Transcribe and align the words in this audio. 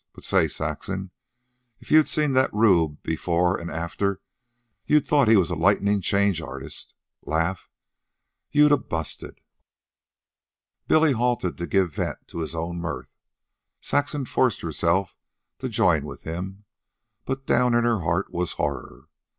But 0.13 0.23
say, 0.23 0.47
Saxon, 0.47 1.11
if 1.79 1.91
you'd 1.91 2.09
seen 2.09 2.31
that 2.33 2.51
rube 2.51 3.03
before 3.03 3.61
an' 3.61 3.69
after 3.69 4.19
you'd 4.87 5.05
thought 5.05 5.27
he 5.27 5.37
was 5.37 5.51
a 5.51 5.55
lightnin' 5.55 6.01
change 6.01 6.41
artist. 6.41 6.95
Laugh? 7.21 7.69
You'd 8.49 8.71
a 8.71 8.77
busted." 8.77 9.39
Billy 10.87 11.11
halted 11.11 11.55
to 11.57 11.67
give 11.67 11.93
vent 11.93 12.27
to 12.29 12.39
his 12.39 12.55
own 12.55 12.77
mirth. 12.79 13.13
Saxon 13.79 14.25
forced 14.25 14.61
herself 14.61 15.15
to 15.59 15.69
join 15.69 16.03
with 16.03 16.23
him, 16.23 16.63
but 17.25 17.45
down 17.45 17.75
in 17.75 17.83
her 17.83 17.99
heart 17.99 18.33
was 18.33 18.53
horror. 18.53 19.07